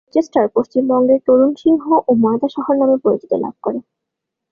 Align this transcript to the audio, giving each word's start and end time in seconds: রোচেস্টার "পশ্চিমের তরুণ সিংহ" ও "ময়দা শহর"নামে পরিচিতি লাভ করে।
রোচেস্টার 0.07 0.45
"পশ্চিমের 0.55 1.19
তরুণ 1.27 1.51
সিংহ" 1.55 1.83
ও 2.01 2.11
"ময়দা 2.23 2.47
শহর"নামে 2.55 2.97
পরিচিতি 3.03 3.35
লাভ 3.43 3.55
করে। 3.63 3.79